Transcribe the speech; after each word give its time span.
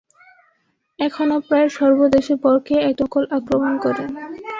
এখনও 0.99 1.37
প্রায় 1.47 1.69
সর্বদেশে 1.77 2.33
বরকে 2.43 2.75
একটা 2.81 3.03
নকল 3.05 3.23
আক্রমণ 3.37 3.73
করে। 3.83 4.03